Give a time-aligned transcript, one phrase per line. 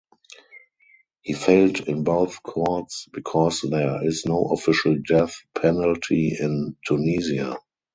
[1.21, 7.59] He failed in both courts because there is no official death penalty in Tunisia.